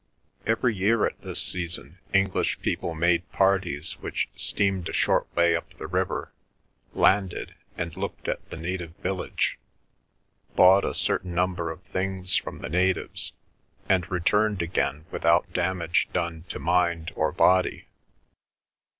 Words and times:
Every 0.47 0.75
year 0.75 1.05
at 1.05 1.21
this 1.21 1.39
season 1.39 1.99
English 2.11 2.59
people 2.61 2.95
made 2.95 3.31
parties 3.31 3.97
which 4.01 4.29
steamed 4.35 4.89
a 4.89 4.93
short 4.93 5.27
way 5.35 5.55
up 5.55 5.77
the 5.77 5.85
river, 5.85 6.33
landed, 6.95 7.53
and 7.77 7.95
looked 7.95 8.27
at 8.27 8.49
the 8.49 8.57
native 8.57 8.95
village, 8.95 9.59
bought 10.55 10.83
a 10.85 10.95
certain 10.95 11.35
number 11.35 11.69
of 11.69 11.83
things 11.83 12.35
from 12.35 12.61
the 12.61 12.69
natives, 12.69 13.33
and 13.87 14.09
returned 14.09 14.63
again 14.63 15.05
without 15.11 15.53
damage 15.53 16.09
done 16.11 16.45
to 16.49 16.57
mind 16.57 17.11
or 17.15 17.31
body. 17.31 17.85